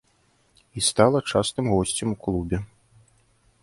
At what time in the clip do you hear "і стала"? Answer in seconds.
0.79-1.19